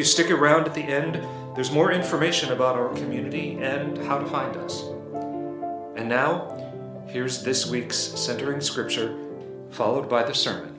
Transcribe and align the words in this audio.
you. 0.00 0.04
Stick 0.04 0.30
around 0.30 0.66
at 0.66 0.74
the 0.74 0.82
end, 0.82 1.16
there's 1.54 1.70
more 1.70 1.92
information 1.92 2.52
about 2.52 2.74
our 2.76 2.88
community 2.94 3.58
and 3.60 3.98
how 3.98 4.18
to 4.18 4.26
find 4.26 4.56
us. 4.56 4.82
And 5.94 6.08
now, 6.08 7.04
here's 7.06 7.42
this 7.42 7.66
week's 7.66 7.98
centering 7.98 8.62
scripture, 8.62 9.18
followed 9.70 10.08
by 10.08 10.22
the 10.22 10.34
sermon. 10.34 10.78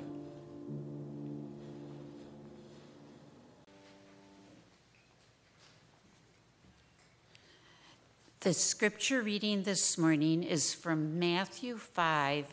The 8.39 8.55
scripture 8.55 9.21
reading 9.21 9.61
this 9.61 9.99
morning 9.99 10.41
is 10.41 10.73
from 10.73 11.19
Matthew 11.19 11.77
5, 11.77 12.47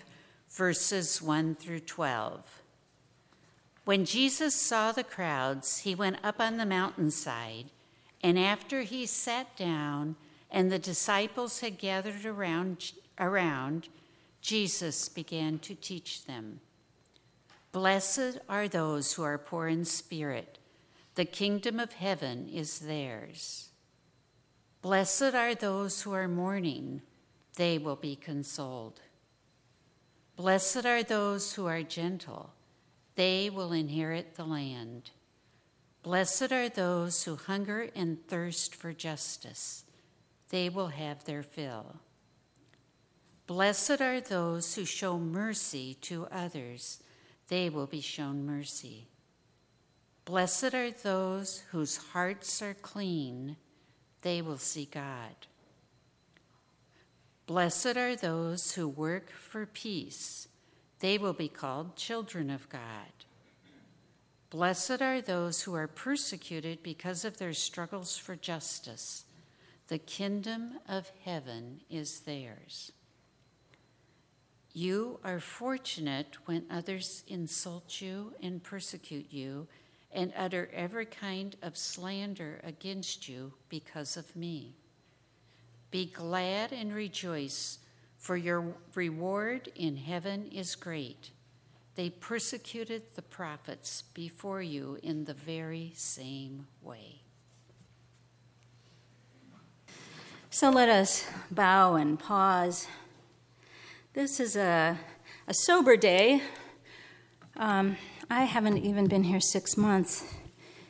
verses 0.50 1.22
1 1.22 1.55
through 1.55 1.80
12. 1.80 2.62
When 3.88 4.05
Jesus 4.05 4.55
saw 4.55 4.92
the 4.92 5.02
crowds, 5.02 5.78
he 5.78 5.95
went 5.95 6.19
up 6.23 6.41
on 6.41 6.59
the 6.59 6.66
mountainside, 6.66 7.70
and 8.23 8.38
after 8.38 8.83
he 8.83 9.06
sat 9.06 9.56
down 9.56 10.16
and 10.51 10.70
the 10.70 10.78
disciples 10.78 11.61
had 11.61 11.78
gathered 11.78 12.27
around, 12.27 12.92
around 13.19 13.88
Jesus 14.42 15.09
began 15.09 15.59
to 15.61 15.74
teach 15.74 16.27
them. 16.27 16.61
Blessed 17.73 18.41
are 18.47 18.69
those 18.69 19.14
who 19.14 19.23
are 19.23 19.38
poor 19.38 19.69
in 19.69 19.87
spirit, 19.87 20.59
the 21.14 21.25
kingdom 21.25 21.80
of 21.80 21.95
heaven 21.95 22.47
is 22.52 22.80
theirs. 22.80 23.70
Blessed 24.83 25.34
are 25.34 25.55
those 25.55 26.02
who 26.02 26.12
are 26.12 26.28
mourning, 26.28 27.00
they 27.56 27.78
will 27.78 27.97
be 27.97 28.17
consoled. 28.17 29.00
Blessed 30.36 30.84
are 30.84 31.02
those 31.02 31.55
who 31.55 31.64
are 31.64 31.83
gentle, 31.83 32.52
they 33.19 33.50
will 33.50 33.72
inherit 33.72 34.36
the 34.36 34.44
land. 34.44 35.11
Blessed 36.05 36.52
are 36.52 36.69
those 36.69 37.24
who 37.24 37.34
hunger 37.34 37.88
and 37.97 38.24
thirst 38.28 38.77
for 38.77 38.92
justice, 38.92 39.84
they 40.50 40.69
will 40.69 40.86
have 40.86 41.24
their 41.24 41.42
fill. 41.42 41.96
Blessed 43.48 44.00
are 44.00 44.20
those 44.20 44.77
who 44.77 44.84
show 44.84 45.19
mercy 45.19 45.94
to 46.02 46.28
others, 46.30 47.02
they 47.48 47.69
will 47.69 47.89
be 47.89 48.00
shown 48.00 48.46
mercy. 48.46 49.08
Blessed 50.24 50.72
are 50.72 50.92
those 50.92 51.64
whose 51.72 51.96
hearts 51.96 52.62
are 52.62 52.74
clean 52.74 53.56
they 54.22 54.41
will 54.41 54.58
see 54.58 54.84
God. 54.84 55.34
Blessed 57.46 57.96
are 57.96 58.14
those 58.14 58.74
who 58.74 58.86
work 58.86 59.33
for 59.33 59.66
peace, 59.66 60.46
they 61.00 61.18
will 61.18 61.32
be 61.32 61.48
called 61.48 61.96
children 61.96 62.50
of 62.50 62.68
God. 62.68 63.12
Blessed 64.50 65.02
are 65.02 65.20
those 65.20 65.62
who 65.62 65.74
are 65.74 65.86
persecuted 65.86 66.82
because 66.82 67.24
of 67.24 67.38
their 67.38 67.52
struggles 67.52 68.16
for 68.16 68.34
justice. 68.34 69.24
The 69.88 69.98
kingdom 69.98 70.78
of 70.88 71.12
heaven 71.24 71.80
is 71.90 72.20
theirs. 72.20 72.92
You 74.72 75.18
are 75.24 75.40
fortunate 75.40 76.36
when 76.46 76.64
others 76.70 77.24
insult 77.27 78.00
you 78.00 78.34
and 78.42 78.62
persecute 78.62 79.27
you 79.30 79.66
and 80.12 80.33
utter 80.36 80.70
every 80.72 81.06
kind 81.06 81.56
of 81.62 81.77
slander 81.77 82.60
against 82.62 83.28
you 83.28 83.52
because 83.68 84.16
of 84.16 84.34
me. 84.36 84.74
Be 85.90 86.06
glad 86.06 86.73
and 86.73 86.94
rejoice, 86.94 87.78
for 88.18 88.36
your 88.36 88.74
reward 88.95 89.70
in 89.74 89.96
heaven 89.96 90.48
is 90.52 90.74
great. 90.74 91.30
They 91.95 92.11
persecuted 92.11 93.02
the 93.14 93.23
prophets 93.23 94.02
before 94.14 94.62
you 94.62 94.98
in 95.02 95.24
the 95.24 95.34
very 95.34 95.92
same 95.96 96.67
way. 96.83 97.23
So 100.51 100.70
let 100.70 100.89
us 100.89 101.24
bow 101.51 101.96
and 101.96 102.18
pause. 102.18 102.86
This 104.14 104.40
is 104.40 104.56
a, 104.56 104.98
a 105.46 105.55
sober 105.55 105.96
day. 105.96 106.42
Um, 107.56 107.96
I 108.30 108.45
haven't 108.45 108.79
even 108.79 109.06
been 109.06 109.24
here 109.24 109.40
six 109.40 109.77
months, 109.77 110.24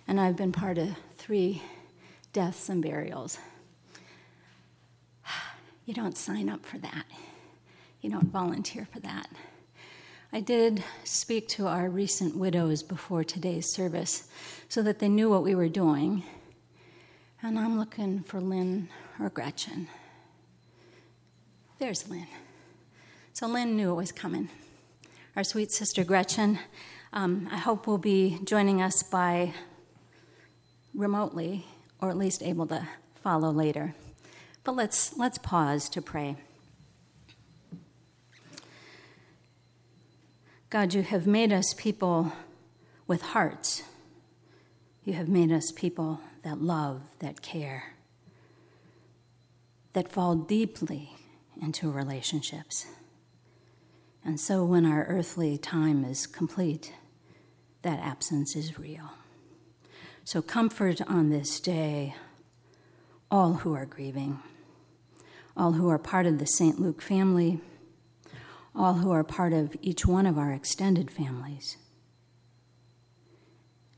and 0.07 0.21
I've 0.21 0.37
been 0.37 0.53
part 0.53 0.79
of 0.79 0.91
three 1.17 1.63
deaths 2.33 2.69
and 2.69 2.83
burials. 2.83 3.39
You 5.89 5.95
don't 5.95 6.19
sign 6.19 6.51
up 6.51 6.67
for 6.67 6.77
that, 6.81 7.07
you 8.03 8.11
don't 8.11 8.31
volunteer 8.31 8.87
for 8.93 9.01
that. 9.01 9.31
I 10.35 10.41
did 10.41 10.85
speak 11.03 11.49
to 11.49 11.67
our 11.67 11.89
recent 11.89 12.37
widows 12.37 12.83
before 12.83 13.25
today's 13.25 13.73
service 13.73 14.29
so 14.69 14.83
that 14.83 14.99
they 14.99 15.09
knew 15.09 15.31
what 15.31 15.43
we 15.43 15.55
were 15.55 15.71
doing. 15.71 16.25
And 17.43 17.59
I'm 17.59 17.79
looking 17.79 18.21
for 18.21 18.39
Lynn 18.39 18.91
or 19.19 19.31
Gretchen. 19.31 19.89
There's 21.79 22.07
Lynn. 22.07 22.27
So 23.33 23.47
Lynn 23.47 23.75
knew 23.75 23.93
it 23.93 23.95
was 23.95 24.13
coming. 24.13 24.51
Our 25.37 25.45
sweet 25.45 25.73
sister 25.73 26.05
Gretchen 26.05 26.59
um, 27.15 27.49
I 27.51 27.57
hope 27.57 27.87
will 27.87 27.97
be 27.97 28.39
joining 28.45 28.83
us 28.83 29.03
by 29.03 29.55
remotely, 30.95 31.65
or 32.03 32.11
at 32.11 32.19
least 32.19 32.43
able 32.43 32.67
to 32.67 32.87
follow 33.23 33.51
later. 33.51 33.95
But 34.65 34.77
let's, 34.77 35.17
let's 35.17 35.39
pause 35.39 35.89
to 35.91 36.03
pray. 36.03 36.37
God, 40.71 40.93
you 40.93 41.03
have 41.03 41.27
made 41.27 41.51
us 41.53 41.73
people 41.73 42.33
with 43.07 43.23
hearts. 43.23 43.83
You 45.05 45.15
have 45.15 45.29
made 45.29 45.51
us 45.51 45.73
people 45.73 46.21
that 46.43 46.61
love, 46.61 47.03
that 47.21 47.41
care, 47.41 47.95
that 49.95 50.13
fall 50.13 50.35
deeply 50.35 51.13
into 51.61 51.91
relationships. 51.91 52.87
And 54.23 54.39
so 54.39 54.63
when 54.65 54.85
our 54.85 55.05
earthly 55.05 55.57
time 55.57 56.05
is 56.05 56.27
complete, 56.27 56.93
that 57.81 57.99
absence 58.01 58.55
is 58.55 58.79
real. 58.79 59.13
So 60.25 60.43
comfort 60.43 61.01
on 61.01 61.31
this 61.31 61.61
day 61.61 62.15
all 63.31 63.55
who 63.55 63.75
are 63.75 63.87
grieving, 63.87 64.41
all 65.57 65.73
who 65.73 65.89
are 65.89 65.99
part 65.99 66.27
of 66.27 66.39
the 66.39 66.47
St. 66.47 66.81
Luke 66.81 67.03
family, 67.03 67.61
all 68.75 68.95
who 68.95 69.11
are 69.11 69.25
part 69.25 69.53
of 69.53 69.77
each 69.83 70.07
one 70.07 70.27
of 70.27 70.39
our 70.39 70.53
extended 70.53 71.11
families. 71.11 71.77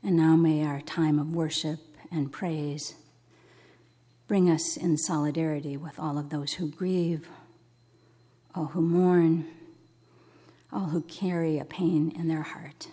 And 0.03 0.17
now 0.17 0.35
may 0.35 0.65
our 0.65 0.81
time 0.81 1.19
of 1.19 1.35
worship 1.35 1.79
and 2.11 2.31
praise 2.31 2.95
bring 4.27 4.49
us 4.49 4.77
in 4.77 4.97
solidarity 4.97 5.75
with 5.75 5.99
all 5.99 6.17
of 6.17 6.29
those 6.29 6.53
who 6.53 6.69
grieve, 6.69 7.27
all 8.55 8.67
who 8.67 8.81
mourn, 8.81 9.45
all 10.71 10.85
who 10.87 11.01
carry 11.01 11.59
a 11.59 11.65
pain 11.65 12.11
in 12.17 12.27
their 12.27 12.41
heart. 12.43 12.87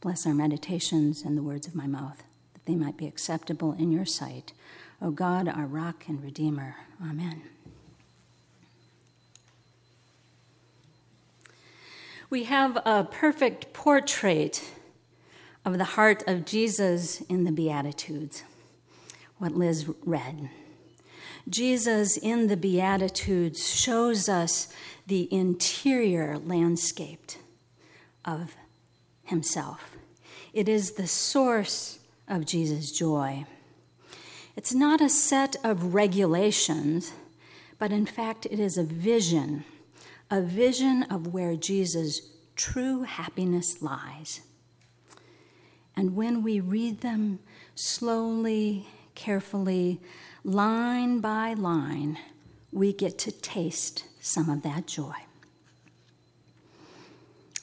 Bless 0.00 0.26
our 0.26 0.34
meditations 0.34 1.22
and 1.22 1.38
the 1.38 1.42
words 1.42 1.68
of 1.68 1.76
my 1.76 1.86
mouth, 1.86 2.24
they 2.64 2.74
might 2.74 2.96
be 2.96 3.06
acceptable 3.06 3.72
in 3.72 3.90
your 3.90 4.06
sight. 4.06 4.52
O 5.00 5.10
God, 5.10 5.48
our 5.48 5.66
rock 5.66 6.04
and 6.08 6.22
redeemer. 6.22 6.76
Amen. 7.02 7.42
We 12.30 12.44
have 12.44 12.78
a 12.86 13.04
perfect 13.04 13.72
portrait 13.72 14.62
of 15.64 15.76
the 15.76 15.84
heart 15.84 16.22
of 16.26 16.44
Jesus 16.44 17.20
in 17.22 17.44
the 17.44 17.52
Beatitudes, 17.52 18.42
what 19.38 19.52
Liz 19.52 19.86
read. 20.04 20.48
Jesus 21.48 22.16
in 22.16 22.46
the 22.46 22.56
Beatitudes 22.56 23.68
shows 23.68 24.28
us 24.28 24.72
the 25.06 25.28
interior 25.32 26.38
landscape 26.38 27.32
of 28.24 28.56
himself. 29.24 29.96
It 30.52 30.68
is 30.68 30.92
the 30.92 31.06
source 31.06 31.98
of 32.32 32.46
Jesus' 32.46 32.90
joy. 32.90 33.44
It's 34.56 34.74
not 34.74 35.00
a 35.00 35.08
set 35.08 35.56
of 35.62 35.94
regulations, 35.94 37.12
but 37.78 37.92
in 37.92 38.06
fact, 38.06 38.46
it 38.46 38.58
is 38.58 38.78
a 38.78 38.84
vision, 38.84 39.64
a 40.30 40.40
vision 40.40 41.04
of 41.04 41.28
where 41.28 41.56
Jesus' 41.56 42.22
true 42.56 43.02
happiness 43.02 43.82
lies. 43.82 44.40
And 45.94 46.16
when 46.16 46.42
we 46.42 46.58
read 46.58 47.02
them 47.02 47.38
slowly, 47.74 48.86
carefully, 49.14 50.00
line 50.42 51.20
by 51.20 51.52
line, 51.54 52.18
we 52.72 52.92
get 52.92 53.18
to 53.18 53.32
taste 53.32 54.04
some 54.20 54.48
of 54.48 54.62
that 54.62 54.86
joy. 54.86 55.14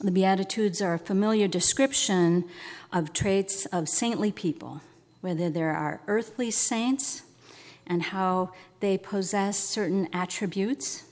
The 0.02 0.10
Beatitudes 0.10 0.80
are 0.80 0.94
a 0.94 0.98
familiar 0.98 1.46
description 1.46 2.46
of 2.90 3.12
traits 3.12 3.66
of 3.66 3.86
saintly 3.86 4.32
people, 4.32 4.80
whether 5.20 5.50
there 5.50 5.72
are 5.72 6.00
earthly 6.06 6.50
saints 6.50 7.22
and 7.86 8.04
how 8.04 8.52
they 8.80 8.96
possess 8.96 9.58
certain 9.58 10.08
attributes. 10.10 11.04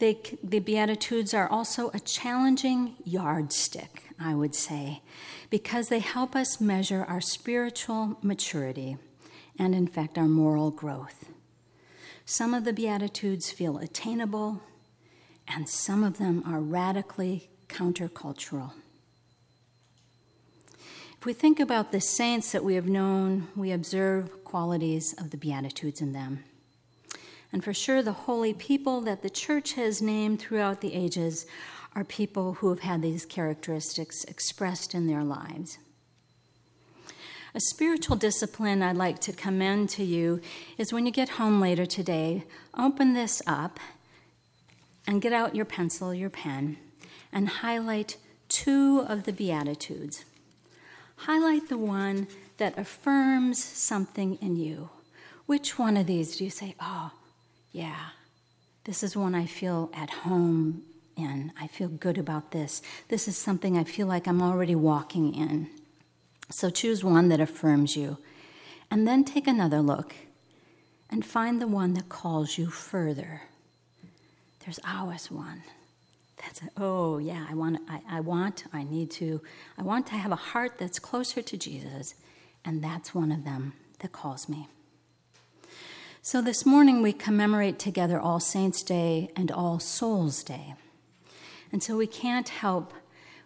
They, 0.00 0.20
the 0.42 0.58
Beatitudes 0.58 1.32
are 1.34 1.48
also 1.48 1.92
a 1.94 2.00
challenging 2.00 2.96
yardstick, 3.04 4.08
I 4.18 4.34
would 4.34 4.56
say, 4.56 5.02
because 5.48 5.88
they 5.88 6.00
help 6.00 6.34
us 6.34 6.60
measure 6.60 7.04
our 7.06 7.20
spiritual 7.20 8.18
maturity 8.22 8.96
and, 9.56 9.72
in 9.72 9.86
fact, 9.86 10.18
our 10.18 10.26
moral 10.26 10.72
growth. 10.72 11.26
Some 12.24 12.54
of 12.54 12.64
the 12.64 12.72
Beatitudes 12.72 13.52
feel 13.52 13.78
attainable, 13.78 14.62
and 15.46 15.68
some 15.68 16.02
of 16.02 16.18
them 16.18 16.42
are 16.44 16.60
radically 16.60 17.50
countercultural. 17.72 18.72
If 21.18 21.24
we 21.24 21.32
think 21.32 21.58
about 21.58 21.92
the 21.92 22.00
saints 22.00 22.52
that 22.52 22.64
we 22.64 22.74
have 22.74 22.88
known, 22.88 23.48
we 23.56 23.70
observe 23.70 24.44
qualities 24.44 25.14
of 25.18 25.30
the 25.30 25.36
Beatitudes 25.36 26.00
in 26.00 26.12
them. 26.12 26.44
And 27.52 27.62
for 27.62 27.72
sure, 27.72 28.02
the 28.02 28.12
holy 28.12 28.52
people 28.52 29.00
that 29.02 29.22
the 29.22 29.30
church 29.30 29.74
has 29.74 30.02
named 30.02 30.40
throughout 30.40 30.80
the 30.80 30.94
ages 30.94 31.46
are 31.94 32.04
people 32.04 32.54
who 32.54 32.70
have 32.70 32.80
had 32.80 33.02
these 33.02 33.24
characteristics 33.24 34.24
expressed 34.24 34.94
in 34.94 35.06
their 35.06 35.22
lives. 35.22 35.78
A 37.54 37.60
spiritual 37.60 38.16
discipline 38.16 38.82
I'd 38.82 38.96
like 38.96 39.20
to 39.20 39.32
commend 39.32 39.90
to 39.90 40.04
you 40.04 40.40
is 40.78 40.92
when 40.92 41.04
you 41.04 41.12
get 41.12 41.28
home 41.30 41.60
later 41.60 41.84
today, 41.84 42.44
open 42.78 43.12
this 43.12 43.42
up 43.46 43.78
and 45.06 45.20
get 45.20 45.34
out 45.34 45.54
your 45.54 45.66
pencil, 45.66 46.14
your 46.14 46.30
pen, 46.30 46.78
and 47.32 47.48
highlight 47.48 48.16
two 48.48 49.04
of 49.08 49.24
the 49.24 49.32
Beatitudes 49.32 50.24
highlight 51.22 51.68
the 51.68 51.78
one 51.78 52.26
that 52.58 52.76
affirms 52.76 53.62
something 53.62 54.36
in 54.40 54.56
you. 54.56 54.90
Which 55.46 55.78
one 55.78 55.96
of 55.96 56.06
these 56.06 56.36
do 56.36 56.44
you 56.44 56.50
say, 56.50 56.74
oh, 56.80 57.12
yeah, 57.70 58.10
this 58.84 59.02
is 59.02 59.16
one 59.16 59.34
I 59.34 59.46
feel 59.46 59.90
at 59.94 60.10
home 60.10 60.82
in. 61.16 61.52
I 61.60 61.68
feel 61.68 61.88
good 61.88 62.18
about 62.18 62.50
this. 62.50 62.82
This 63.08 63.28
is 63.28 63.36
something 63.36 63.78
I 63.78 63.84
feel 63.84 64.06
like 64.06 64.26
I'm 64.26 64.42
already 64.42 64.74
walking 64.74 65.34
in. 65.34 65.70
So 66.50 66.70
choose 66.70 67.04
one 67.04 67.28
that 67.28 67.40
affirms 67.40 67.96
you. 67.96 68.18
And 68.90 69.06
then 69.06 69.24
take 69.24 69.46
another 69.46 69.80
look 69.80 70.14
and 71.08 71.24
find 71.24 71.60
the 71.60 71.68
one 71.68 71.94
that 71.94 72.08
calls 72.08 72.58
you 72.58 72.68
further. 72.68 73.42
There's 74.64 74.80
always 74.86 75.30
one 75.30 75.62
that's 76.42 76.62
a, 76.62 76.68
oh 76.76 77.18
yeah 77.18 77.46
i 77.48 77.54
want 77.54 77.78
I, 77.88 78.00
I 78.08 78.20
want 78.20 78.64
i 78.72 78.82
need 78.82 79.10
to 79.12 79.40
i 79.78 79.82
want 79.82 80.06
to 80.08 80.14
have 80.14 80.32
a 80.32 80.36
heart 80.36 80.78
that's 80.78 80.98
closer 80.98 81.42
to 81.42 81.56
jesus 81.56 82.14
and 82.64 82.82
that's 82.82 83.14
one 83.14 83.32
of 83.32 83.44
them 83.44 83.74
that 84.00 84.12
calls 84.12 84.48
me. 84.48 84.68
So 86.20 86.40
this 86.40 86.64
morning 86.64 87.02
we 87.02 87.12
commemorate 87.12 87.78
together 87.78 88.20
all 88.20 88.38
saints 88.38 88.82
day 88.82 89.30
and 89.34 89.50
all 89.50 89.80
souls 89.80 90.44
day. 90.44 90.74
And 91.72 91.82
so 91.82 91.96
we 91.96 92.06
can't 92.06 92.48
help 92.48 92.92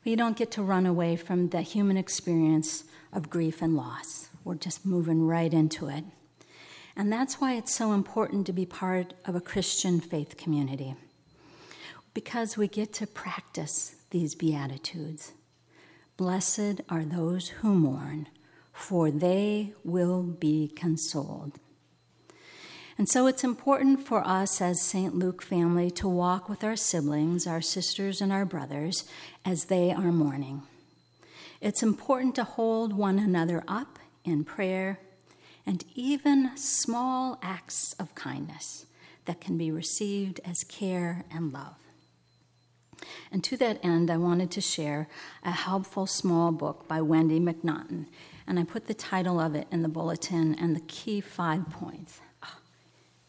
we 0.05 0.15
don't 0.15 0.37
get 0.37 0.53
to 0.53 0.63
run 0.63 0.87
away 0.87 1.17
from 1.17 1.49
the 1.49 1.63
human 1.63 1.97
experience 1.97 2.85
of 3.13 3.29
grief 3.29 3.61
and 3.61 3.77
loss. 3.77 4.29
We're 4.45 4.55
just 4.55 4.87
moving 4.87 5.27
right 5.27 5.53
into 5.53 5.89
it. 5.89 6.05
And 6.95 7.13
that's 7.13 7.41
why 7.41 7.55
it's 7.55 7.75
so 7.75 7.93
important 7.93 8.47
to 8.47 8.53
be 8.53 8.65
part 8.65 9.15
of 9.25 9.35
a 9.35 9.41
christian 9.41 10.01
faith 10.01 10.37
community 10.37 10.95
because 12.17 12.57
we 12.57 12.67
get 12.67 12.95
to 12.95 13.07
practice 13.07 13.97
these 14.09 14.35
Beatitudes. 14.35 15.33
Blessed 16.17 16.81
are 16.89 17.05
those 17.05 17.49
who 17.49 17.75
mourn, 17.75 18.27
for 18.73 19.11
they 19.11 19.75
will 19.85 20.23
be 20.23 20.73
consoled. 20.75 21.59
And 22.97 23.07
so 23.07 23.27
it's 23.27 23.45
important 23.45 24.07
for 24.07 24.27
us 24.27 24.63
as 24.63 24.81
St. 24.81 25.15
Luke 25.15 25.43
family 25.43 25.91
to 25.91 26.09
walk 26.09 26.49
with 26.49 26.65
our 26.65 26.75
siblings, 26.75 27.47
our 27.47 27.61
sisters, 27.61 28.23
and 28.23 28.33
our 28.33 28.47
brothers 28.47 29.05
as 29.45 29.67
they 29.67 29.93
are 29.93 30.11
mourning. 30.11 30.62
It's 31.61 31.83
important 31.83 32.35
to 32.37 32.45
hold 32.45 32.95
one 32.95 33.19
another 33.19 33.62
up 33.69 33.99
in 34.25 34.43
prayer 34.43 35.01
and 35.67 35.85
even 35.95 36.57
small 36.57 37.39
acts 37.43 37.93
of 37.99 38.15
kindness 38.15 38.87
that 39.27 39.43
can 39.43 39.59
be 39.59 39.71
received 39.71 40.41
as 40.47 40.65
care 40.67 41.27
and 41.31 41.53
love. 41.53 41.86
And 43.31 43.43
to 43.44 43.56
that 43.58 43.85
end, 43.85 44.11
I 44.11 44.17
wanted 44.17 44.50
to 44.53 44.61
share 44.61 45.08
a 45.44 45.50
helpful 45.50 46.06
small 46.06 46.53
book 46.53 46.88
by 46.88 47.00
Wendy 47.00 47.41
MacNaughton. 47.41 48.06
And 48.47 48.58
I 48.58 48.64
put 48.64 48.87
the 48.87 48.94
title 48.94 49.41
of 49.41 49.55
it 49.55 49.67
in 49.70 49.82
the 49.82 49.88
bulletin 49.88 50.55
and 50.55 50.76
the 50.76 50.81
key 50.81 51.20
five 51.20 51.69
points. 51.70 52.20
Oh, 52.43 52.58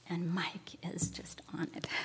and 0.10 0.34
Mike 0.34 0.76
is 0.84 1.10
just 1.10 1.42
on 1.54 1.70
it. 1.76 1.88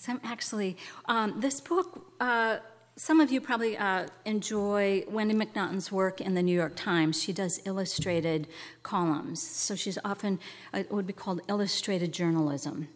So 0.00 0.12
I'm 0.12 0.20
actually, 0.22 0.76
um, 1.06 1.40
this 1.40 1.60
book, 1.60 2.06
uh, 2.20 2.58
some 2.98 3.20
of 3.20 3.30
you 3.32 3.40
probably 3.40 3.76
uh, 3.76 4.06
enjoy 4.24 5.04
Wendy 5.08 5.34
MacNaughton's 5.34 5.90
work 5.90 6.20
in 6.20 6.34
the 6.34 6.42
New 6.42 6.54
York 6.54 6.74
Times. 6.76 7.22
She 7.22 7.32
does 7.32 7.60
illustrated 7.64 8.48
columns. 8.82 9.40
So 9.40 9.74
she's 9.76 9.98
often, 10.04 10.38
uh, 10.74 10.78
it 10.78 10.92
would 10.92 11.06
be 11.06 11.12
called 11.12 11.40
illustrated 11.48 12.12
journalism. 12.12 12.88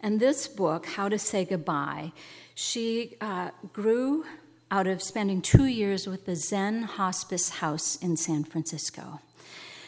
And 0.00 0.18
this 0.18 0.48
book, 0.48 0.86
How 0.86 1.08
to 1.08 1.18
Say 1.18 1.44
Goodbye, 1.44 2.12
she 2.58 3.14
uh, 3.20 3.50
grew 3.72 4.24
out 4.68 4.88
of 4.88 5.00
spending 5.00 5.40
two 5.40 5.66
years 5.66 6.08
with 6.08 6.26
the 6.26 6.34
Zen 6.34 6.82
Hospice 6.82 7.50
House 7.50 7.94
in 7.94 8.16
San 8.16 8.42
Francisco. 8.42 9.20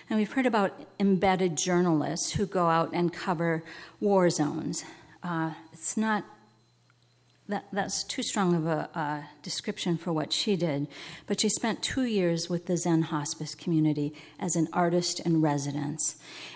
And 0.09 0.21
we've 0.21 0.33
heard 0.33 0.47
about 0.47 0.79
embedded 1.01 1.57
journalists 1.57 2.35
who 2.35 2.47
go 2.47 2.69
out 2.69 2.91
and 2.93 3.13
cover 3.13 3.65
war 3.99 4.31
zones. 4.31 4.85
Uh, 5.21 5.55
it's 5.73 5.97
not 5.97 6.25
that, 7.49 7.65
that's 7.73 8.05
too 8.05 8.23
strong 8.23 8.55
of 8.55 8.69
a, 8.69 8.89
a, 8.95 9.25
description 9.43 9.97
for 9.97 10.13
what 10.13 10.33
she 10.33 10.55
did, 10.55 10.87
but 11.27 11.41
she 11.41 11.49
spent 11.49 11.83
two 11.83 12.05
years 12.05 12.49
with 12.49 12.67
the 12.67 12.77
Zen 12.77 13.03
hospice 13.03 13.57
community 13.57 14.15
as 14.39 14.55
an 14.55 14.69
artist 14.73 15.19
in 15.19 15.41
residence. 15.41 16.15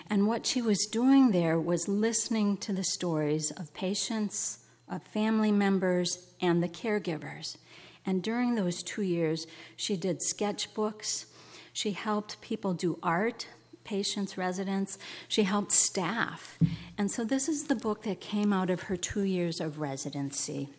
And 0.09 0.27
what 0.27 0.45
she 0.45 0.61
was 0.61 0.85
doing 0.85 1.31
there 1.31 1.59
was 1.59 1.89
listening 1.89 2.55
to 2.59 2.71
the 2.71 2.85
stories 2.85 3.51
of 3.51 3.73
patients, 3.73 4.59
of 4.89 5.03
family 5.03 5.51
members 5.51 6.27
and 6.41 6.61
the 6.61 6.69
caregivers. 6.69 7.57
And 8.05 8.21
during 8.21 8.55
those 8.55 8.83
two 8.83 9.01
years, 9.01 9.47
she 9.75 9.97
did 9.97 10.19
sketchbooks. 10.19 11.25
She 11.73 11.91
helped 11.91 12.39
people 12.41 12.73
do 12.73 12.99
art, 13.01 13.47
patients, 13.83 14.37
residents. 14.37 14.97
She 15.27 15.43
helped 15.43 15.71
staff. 15.71 16.57
And 16.97 17.09
so, 17.11 17.23
this 17.23 17.49
is 17.49 17.65
the 17.65 17.75
book 17.75 18.03
that 18.03 18.21
came 18.21 18.53
out 18.53 18.69
of 18.69 18.83
her 18.83 18.95
two 18.95 19.23
years 19.23 19.59
of 19.59 19.79
residency. 19.79 20.69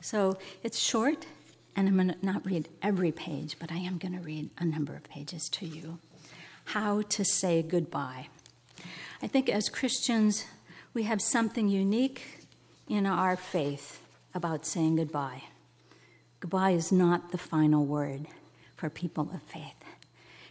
So, 0.00 0.36
it's 0.62 0.78
short, 0.78 1.26
and 1.74 1.88
I'm 1.88 1.96
going 1.96 2.08
to 2.08 2.26
not 2.26 2.44
read 2.44 2.68
every 2.82 3.12
page, 3.12 3.56
but 3.58 3.72
I 3.72 3.76
am 3.76 3.98
going 3.98 4.14
to 4.14 4.20
read 4.20 4.50
a 4.58 4.64
number 4.64 4.94
of 4.94 5.04
pages 5.04 5.48
to 5.52 5.66
you. 5.66 5.98
How 6.66 7.02
to 7.02 7.24
Say 7.24 7.62
Goodbye. 7.62 8.28
I 9.22 9.26
think 9.26 9.48
as 9.48 9.68
Christians, 9.68 10.44
we 10.92 11.04
have 11.04 11.20
something 11.20 11.68
unique 11.68 12.43
in 12.88 13.06
our 13.06 13.36
faith 13.36 14.00
about 14.34 14.66
saying 14.66 14.96
goodbye. 14.96 15.44
Goodbye 16.40 16.72
is 16.72 16.92
not 16.92 17.32
the 17.32 17.38
final 17.38 17.84
word 17.84 18.26
for 18.76 18.90
people 18.90 19.30
of 19.32 19.42
faith. 19.42 19.76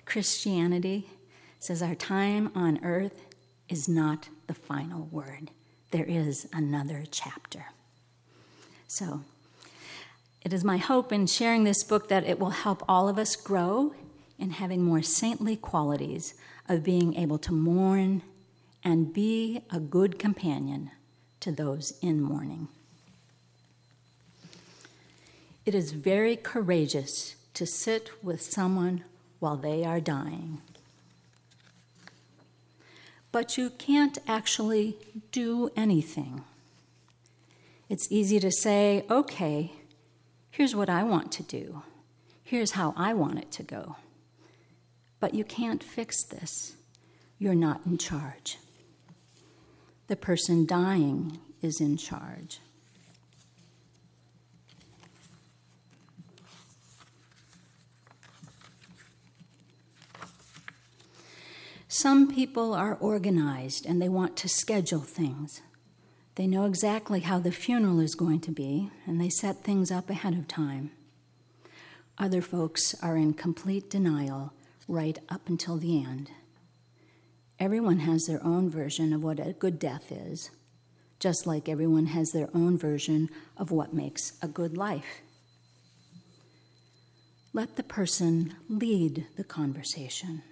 Christianity 0.06 1.08
says 1.60 1.82
our 1.82 1.96
time 1.96 2.52
on 2.56 2.80
earth 2.84 3.26
is 3.70 3.88
not 3.88 4.30
the 4.48 4.54
final 4.54 5.08
word, 5.12 5.52
there 5.92 6.06
is 6.06 6.48
another 6.52 7.04
chapter. 7.10 7.68
So, 8.88 9.22
it 10.42 10.52
is 10.52 10.64
my 10.64 10.78
hope 10.78 11.14
in 11.14 11.26
sharing 11.26 11.64
this 11.64 11.84
book 11.84 12.10
that 12.10 12.26
it 12.26 12.38
will 12.38 12.50
help 12.50 12.84
all 12.88 13.08
of 13.08 13.18
us 13.18 13.36
grow 13.36 13.94
in 14.38 14.52
having 14.52 14.84
more 14.84 15.02
saintly 15.02 15.56
qualities 15.56 16.34
of 16.68 16.84
being 16.84 17.16
able 17.16 17.38
to 17.38 17.54
mourn 17.54 18.22
and 18.84 19.14
be 19.14 19.62
a 19.72 19.80
good 19.80 20.20
companion 20.20 20.92
to 21.44 21.52
those 21.52 21.94
in 22.02 22.22
mourning. 22.22 22.70
It 25.66 25.76
is 25.76 25.92
very 25.92 26.38
courageous 26.38 27.36
to 27.54 27.66
sit 27.66 28.10
with 28.24 28.42
someone 28.42 29.04
while 29.40 29.58
they 29.58 29.84
are 29.84 30.00
dying. 30.00 30.62
But 33.34 33.58
you 33.58 33.72
can't 33.72 34.18
actually 34.26 34.96
do 35.34 35.70
anything. 35.76 36.46
It's 37.90 38.10
easy 38.10 38.40
to 38.40 38.50
say, 38.52 39.04
okay, 39.10 39.74
here's 40.50 40.74
what 40.74 40.90
I 40.90 41.04
want 41.04 41.34
to 41.34 41.44
do, 41.44 41.84
here's 42.42 42.72
how 42.72 42.94
I 42.96 43.14
want 43.14 43.40
it 43.40 43.52
to 43.54 43.64
go. 43.64 43.98
But 45.20 45.34
you 45.34 45.44
can't 45.44 45.84
fix 45.84 46.24
this. 46.24 46.76
You're 47.38 47.54
not 47.54 47.82
in 47.86 47.98
charge 47.98 48.60
the 50.14 50.18
person 50.18 50.64
dying 50.64 51.40
is 51.64 51.82
in 51.82 51.98
charge. 51.98 52.60
Some 61.88 62.32
people 62.32 62.76
are 62.76 62.94
organized 62.94 63.88
and 63.88 64.00
they 64.00 64.08
want 64.08 64.38
to 64.38 64.48
schedule 64.48 65.00
things. 65.00 65.62
They 66.36 66.46
know 66.46 66.66
exactly 66.66 67.22
how 67.22 67.40
the 67.40 67.52
funeral 67.52 68.00
is 68.00 68.14
going 68.14 68.42
to 68.42 68.52
be, 68.52 68.92
and 69.08 69.20
they 69.20 69.30
set 69.30 69.64
things 69.64 69.90
up 69.90 70.12
ahead 70.12 70.34
of 70.36 70.48
time. 70.48 70.92
Other 72.20 72.44
folks 72.44 72.94
are 73.02 73.18
in 73.18 73.34
complete 73.34 73.90
denial 73.90 74.54
right 74.88 75.18
up 75.28 75.50
until 75.50 75.78
the 75.78 76.04
end. 76.04 76.30
Everyone 77.64 78.00
has 78.00 78.26
their 78.26 78.44
own 78.44 78.70
version 78.70 79.14
of 79.14 79.24
what 79.24 79.40
a 79.40 79.54
good 79.54 79.80
death 79.80 80.12
is, 80.12 80.52
just 81.18 81.48
like 81.48 81.70
everyone 81.70 82.08
has 82.08 82.34
their 82.34 82.50
own 82.54 82.78
version 82.78 83.30
of 83.56 83.72
what 83.72 83.94
makes 83.94 84.34
a 84.42 84.50
good 84.50 84.76
life. 84.76 85.22
Let 87.54 87.78
the 87.78 87.84
person 87.84 88.58
lead 88.68 89.28
the 89.38 89.46
conversation, 89.46 90.44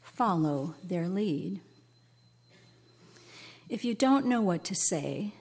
follow 0.00 0.76
their 0.80 1.08
lead. 1.08 1.60
If 3.68 3.84
you 3.84 3.96
don't 3.96 4.24
know 4.24 4.40
what 4.40 4.62
to 4.66 4.76
say, 4.76 5.34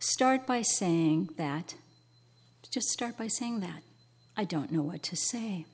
start 0.00 0.48
by 0.48 0.62
saying 0.62 1.28
that. 1.36 1.76
Just 2.72 2.88
start 2.88 3.16
by 3.16 3.28
saying 3.28 3.60
that. 3.60 3.84
I 4.36 4.42
don't 4.42 4.72
know 4.72 4.82
what 4.82 5.04
to 5.04 5.14
say. 5.14 5.64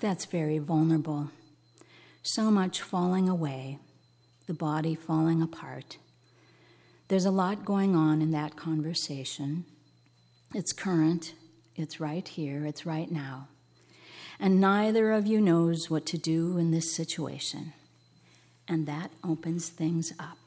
That's 0.00 0.26
very 0.26 0.58
vulnerable. 0.58 1.30
So 2.22 2.50
much 2.50 2.82
falling 2.82 3.28
away, 3.28 3.78
the 4.46 4.54
body 4.54 4.94
falling 4.94 5.42
apart. 5.42 5.98
There's 7.08 7.24
a 7.24 7.30
lot 7.30 7.64
going 7.64 7.96
on 7.96 8.22
in 8.22 8.30
that 8.32 8.56
conversation. 8.56 9.64
It's 10.54 10.72
current, 10.72 11.34
it's 11.74 12.00
right 12.00 12.26
here, 12.26 12.66
it's 12.66 12.86
right 12.86 13.10
now 13.10 13.48
and 14.40 14.58
neither 14.58 15.12
of 15.12 15.26
you 15.26 15.40
knows 15.40 15.90
what 15.90 16.06
to 16.06 16.16
do 16.16 16.56
in 16.56 16.70
this 16.70 16.90
situation. 16.90 17.74
And 18.66 18.86
that 18.86 19.10
opens 19.22 19.68
things 19.68 20.12
up. 20.18 20.38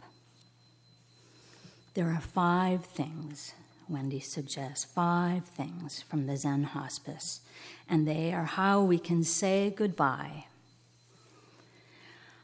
There 1.93 2.07
are 2.07 2.21
five 2.21 2.85
things, 2.85 3.53
Wendy 3.87 4.19
suggests, 4.19 4.83
five 4.83 5.45
things 5.45 6.01
from 6.01 6.25
the 6.25 6.35
Zen 6.35 6.63
hospice, 6.63 7.41
and 7.87 8.07
they 8.07 8.33
are 8.33 8.45
how 8.45 8.81
we 8.81 8.97
can 8.97 9.23
say 9.23 9.69
goodbye. 9.69 10.45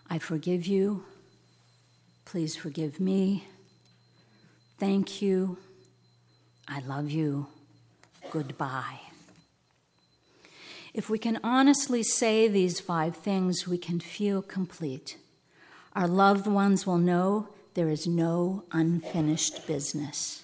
I 0.10 0.18
forgive 0.18 0.66
you. 0.66 1.04
Please 2.26 2.56
forgive 2.56 3.00
me. 3.00 3.48
Thank 4.80 5.22
you. 5.22 5.58
I 6.68 6.80
love 6.80 7.12
you. 7.12 7.48
Goodbye. 8.32 9.02
If 10.94 11.10
we 11.10 11.20
can 11.20 11.40
honestly 11.44 12.02
say 12.04 12.48
these 12.48 12.80
five 12.80 13.16
things, 13.16 13.68
we 13.68 13.78
can 13.78 14.00
feel 14.00 14.42
complete. 14.42 15.18
Our 15.94 16.08
loved 16.08 16.48
ones 16.48 16.88
will 16.88 16.98
know 16.98 17.50
there 17.74 17.90
is 17.90 18.08
no 18.08 18.64
unfinished 18.72 19.68
business. 19.68 20.44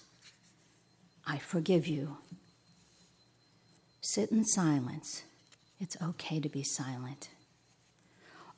I 1.25 1.38
forgive 1.39 1.88
you. 1.88 2.17
Sit 4.01 4.31
in 4.31 4.45
silence. 4.45 5.24
It's 5.79 5.98
okay 6.01 6.39
to 6.39 6.50
be 6.50 6.63
silent. 6.63 7.29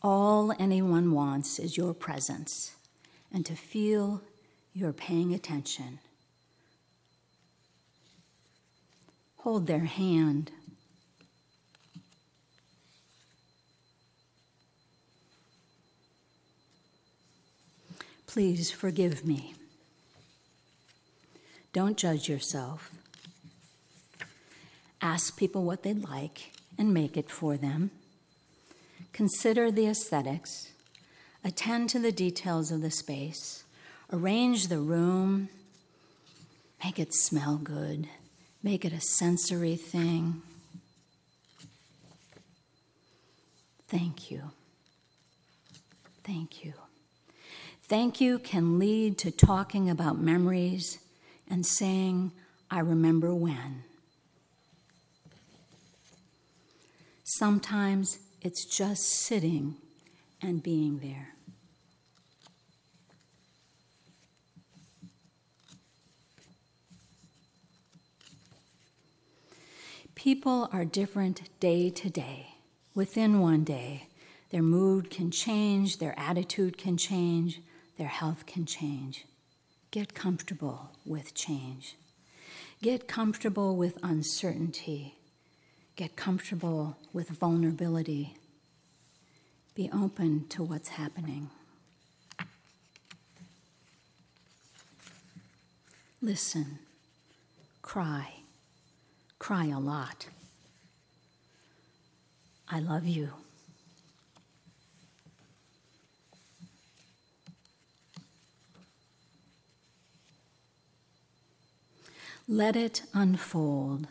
All 0.01 0.53
anyone 0.59 1.11
wants 1.11 1.59
is 1.59 1.77
your 1.77 1.93
presence 1.93 2.75
and 3.33 3.45
to 3.45 3.55
feel 3.55 4.21
you're 4.73 4.93
paying 4.93 5.33
attention. 5.33 5.99
Hold 9.37 9.67
their 9.67 9.85
hand 9.85 10.51
Please 18.37 18.69
forgive 18.69 19.25
me. 19.25 19.55
Don't 21.73 21.97
judge 21.97 22.29
yourself. 22.29 22.91
Ask 25.01 25.37
people 25.37 25.63
what 25.63 25.81
they'd 25.81 26.07
like 26.07 26.51
and 26.77 26.93
make 26.93 27.17
it 27.17 27.31
for 27.31 27.57
them. 27.57 27.89
Consider 29.17 29.71
the 29.71 29.87
aesthetics. 29.87 30.73
Attend 31.43 31.89
to 31.89 31.97
the 31.97 32.11
details 32.11 32.71
of 32.71 32.83
the 32.83 32.91
space. 32.91 33.63
Arrange 34.13 34.67
the 34.67 34.77
room. 34.77 35.49
Make 36.83 36.99
it 36.99 37.15
smell 37.15 37.57
good. 37.57 38.07
Make 38.61 38.85
it 38.85 38.93
a 38.93 39.01
sensory 39.01 39.75
thing. 39.75 40.43
Thank 43.87 44.29
you. 44.29 44.51
Thank 46.23 46.63
you. 46.63 46.73
Thank 47.81 48.21
you 48.21 48.37
can 48.37 48.77
lead 48.77 49.17
to 49.17 49.31
talking 49.31 49.89
about 49.89 50.19
memories 50.19 50.99
and 51.49 51.65
saying, 51.65 52.33
I 52.69 52.81
remember 52.81 53.33
when. 53.33 53.83
Sometimes 57.23 58.19
it's 58.41 58.65
just 58.65 59.03
sitting 59.03 59.75
and 60.41 60.61
being 60.61 60.99
there. 60.99 61.33
People 70.15 70.67
are 70.73 70.83
different 70.83 71.41
day 71.59 71.89
to 71.91 72.09
day, 72.09 72.55
within 72.95 73.39
one 73.39 73.63
day. 73.63 74.07
Their 74.49 74.63
mood 74.63 75.09
can 75.09 75.29
change, 75.29 75.99
their 75.99 76.17
attitude 76.17 76.77
can 76.77 76.97
change, 76.97 77.61
their 77.97 78.07
health 78.07 78.45
can 78.45 78.65
change. 78.65 79.25
Get 79.91 80.13
comfortable 80.13 80.91
with 81.05 81.33
change. 81.33 81.95
Get 82.81 83.07
comfortable 83.07 83.75
with 83.75 83.97
uncertainty. 84.03 85.16
Get 85.97 86.15
comfortable 86.15 86.95
with 87.11 87.29
vulnerability. 87.29 88.35
Be 89.73 89.89
open 89.91 90.47
to 90.49 90.61
what's 90.61 90.89
happening. 90.89 91.49
Listen. 96.21 96.77
Cry. 97.81 98.35
Cry 99.39 99.65
a 99.65 99.79
lot. 99.79 100.27
I 102.69 102.79
love 102.79 103.07
you. 103.07 103.31
Let 112.47 112.75
it 112.75 113.01
unfold. 113.15 114.07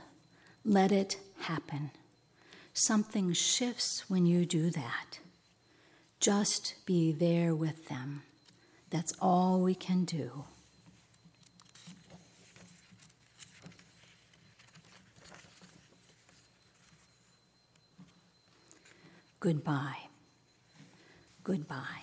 Let 0.65 0.91
it 0.91 1.19
happen. 1.47 1.91
Something 2.75 3.33
shifts 3.33 4.09
when 4.11 4.27
you 4.27 4.45
do 4.45 4.71
that. 4.71 5.21
Just 6.21 6.75
be 6.85 7.13
there 7.13 7.55
with 7.55 7.89
them. 7.89 8.23
That's 8.91 9.13
all 9.21 9.61
we 9.61 9.75
can 9.75 10.05
do. 10.05 10.45
Goodbye. 19.41 20.09
Goodbye. 21.45 22.03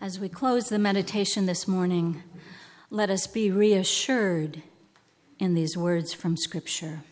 As 0.00 0.20
we 0.20 0.28
close 0.28 0.68
the 0.68 0.78
meditation 0.78 1.46
this 1.46 1.66
morning, 1.66 2.22
let 2.90 3.10
us 3.10 3.26
be 3.26 3.50
reassured 3.50 4.62
in 5.38 5.54
these 5.54 5.76
words 5.76 6.12
from 6.12 6.36
Scripture. 6.36 7.02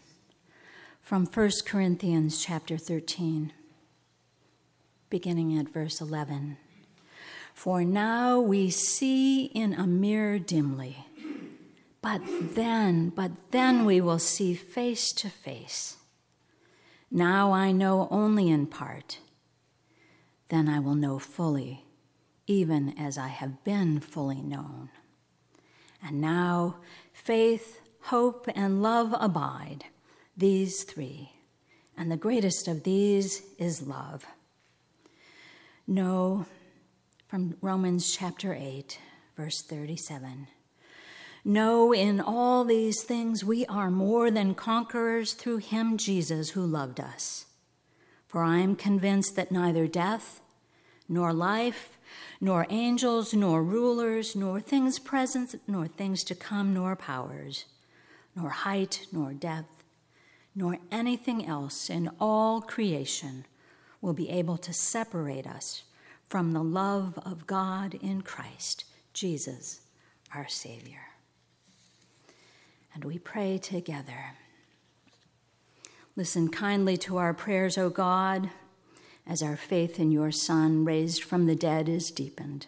From 1.00 1.26
1 1.26 1.50
Corinthians 1.66 2.42
chapter 2.42 2.78
13, 2.78 3.52
beginning 5.10 5.58
at 5.58 5.68
verse 5.68 6.00
11. 6.00 6.56
For 7.52 7.84
now 7.84 8.40
we 8.40 8.70
see 8.70 9.44
in 9.46 9.74
a 9.74 9.86
mirror 9.86 10.38
dimly, 10.38 11.06
but 12.02 12.22
then, 12.24 13.10
but 13.10 13.32
then 13.50 13.84
we 13.84 14.00
will 14.00 14.18
see 14.18 14.54
face 14.54 15.12
to 15.12 15.28
face. 15.28 15.96
Now 17.10 17.52
I 17.52 17.72
know 17.72 18.08
only 18.10 18.48
in 18.48 18.66
part, 18.66 19.18
then 20.48 20.68
I 20.68 20.80
will 20.80 20.94
know 20.94 21.18
fully 21.18 21.84
even 22.46 22.94
as 22.98 23.16
I 23.16 23.28
have 23.28 23.64
been 23.64 24.00
fully 24.00 24.42
known. 24.42 24.90
And 26.02 26.20
now 26.20 26.76
faith, 27.12 27.80
hope, 28.04 28.46
and 28.54 28.82
love 28.82 29.14
abide, 29.18 29.84
these 30.36 30.82
three, 30.82 31.32
and 31.96 32.10
the 32.10 32.16
greatest 32.16 32.68
of 32.68 32.82
these 32.82 33.42
is 33.58 33.86
love. 33.86 34.26
No, 35.86 36.44
from 37.28 37.56
Romans 37.62 38.14
chapter 38.14 38.54
8, 38.54 38.98
verse 39.36 39.62
37. 39.62 40.48
No, 41.46 41.92
in 41.92 42.20
all 42.20 42.64
these 42.64 43.02
things 43.02 43.42
we 43.42 43.64
are 43.66 43.90
more 43.90 44.30
than 44.30 44.54
conquerors 44.54 45.32
through 45.32 45.58
him, 45.58 45.96
Jesus, 45.96 46.50
who 46.50 46.66
loved 46.66 47.00
us. 47.00 47.46
For 48.26 48.42
I 48.42 48.58
am 48.58 48.76
convinced 48.76 49.36
that 49.36 49.52
neither 49.52 49.86
death, 49.86 50.40
nor 51.08 51.32
life, 51.32 51.96
nor 52.40 52.66
angels, 52.68 53.32
nor 53.32 53.62
rulers, 53.62 54.36
nor 54.36 54.60
things 54.60 54.98
present, 54.98 55.54
nor 55.66 55.86
things 55.86 56.22
to 56.24 56.34
come, 56.34 56.74
nor 56.74 56.96
powers, 56.96 57.64
nor 58.36 58.50
height, 58.50 59.06
nor 59.12 59.32
depth, 59.32 59.82
nor 60.54 60.78
anything 60.90 61.46
else 61.46 61.90
in 61.90 62.10
all 62.20 62.60
creation 62.60 63.44
will 64.00 64.12
be 64.12 64.30
able 64.30 64.56
to 64.58 64.72
separate 64.72 65.46
us 65.46 65.84
from 66.28 66.52
the 66.52 66.62
love 66.62 67.18
of 67.24 67.46
God 67.46 67.94
in 67.94 68.22
Christ, 68.22 68.84
Jesus, 69.12 69.80
our 70.34 70.48
Savior. 70.48 70.98
And 72.92 73.04
we 73.04 73.18
pray 73.18 73.58
together. 73.58 74.32
Listen 76.16 76.48
kindly 76.48 76.96
to 76.98 77.16
our 77.16 77.34
prayers, 77.34 77.76
O 77.76 77.90
God, 77.90 78.50
as 79.26 79.42
our 79.42 79.56
faith 79.56 79.98
in 79.98 80.12
your 80.12 80.30
Son, 80.30 80.84
raised 80.84 81.22
from 81.22 81.46
the 81.46 81.56
dead, 81.56 81.88
is 81.88 82.10
deepened. 82.10 82.66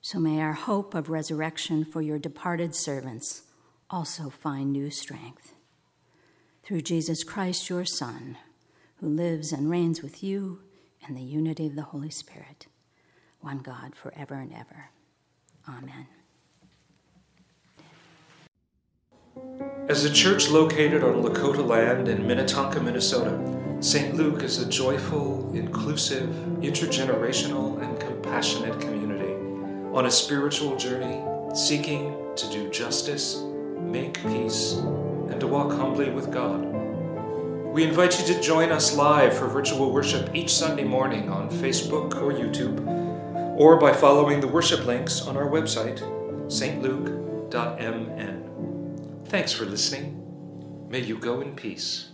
So 0.00 0.18
may 0.18 0.40
our 0.40 0.54
hope 0.54 0.94
of 0.94 1.10
resurrection 1.10 1.84
for 1.84 2.02
your 2.02 2.18
departed 2.18 2.74
servants 2.74 3.42
also 3.90 4.30
find 4.30 4.72
new 4.72 4.90
strength. 4.90 5.54
Through 6.62 6.82
Jesus 6.82 7.22
Christ, 7.22 7.68
your 7.70 7.84
Son, 7.84 8.36
who 8.96 9.08
lives 9.08 9.52
and 9.52 9.70
reigns 9.70 10.02
with 10.02 10.22
you 10.22 10.60
in 11.08 11.14
the 11.14 11.22
unity 11.22 11.66
of 11.66 11.76
the 11.76 11.82
Holy 11.82 12.10
Spirit, 12.10 12.66
one 13.40 13.58
God 13.58 13.94
forever 13.94 14.34
and 14.34 14.52
ever. 14.52 14.90
Amen. 15.68 16.06
As 19.88 20.04
a 20.04 20.12
church 20.12 20.48
located 20.48 21.04
on 21.04 21.22
Lakota 21.22 21.64
land 21.64 22.08
in 22.08 22.26
Minnetonka, 22.26 22.80
Minnesota, 22.80 23.38
St. 23.80 24.16
Luke 24.16 24.42
is 24.42 24.58
a 24.58 24.68
joyful, 24.68 25.52
inclusive, 25.54 26.28
intergenerational, 26.60 27.80
and 27.82 28.00
compassionate 28.00 28.80
community 28.80 29.34
on 29.94 30.06
a 30.06 30.10
spiritual 30.10 30.76
journey 30.76 31.22
seeking 31.54 32.16
to 32.36 32.50
do 32.50 32.68
justice, 32.70 33.36
make 33.86 34.20
peace, 34.22 34.72
and 34.74 35.38
to 35.40 35.46
walk 35.46 35.72
humbly 35.72 36.10
with 36.10 36.30
God. 36.32 36.64
We 37.72 37.84
invite 37.84 38.18
you 38.18 38.34
to 38.34 38.40
join 38.40 38.72
us 38.72 38.96
live 38.96 39.36
for 39.36 39.46
virtual 39.48 39.92
worship 39.92 40.34
each 40.34 40.52
Sunday 40.52 40.84
morning 40.84 41.28
on 41.30 41.50
Facebook 41.50 42.14
or 42.16 42.32
YouTube, 42.32 42.80
or 43.56 43.78
by 43.78 43.92
following 43.92 44.40
the 44.40 44.48
worship 44.48 44.84
links 44.86 45.20
on 45.22 45.36
our 45.36 45.48
website, 45.48 46.00
stluke.mn. 46.46 47.52
Thanks 49.26 49.52
for 49.52 49.64
listening. 49.64 50.86
May 50.88 51.00
you 51.00 51.18
go 51.18 51.40
in 51.40 51.54
peace. 51.54 52.08